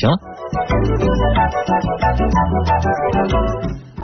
[0.00, 0.10] 行。
[0.10, 1.57] 了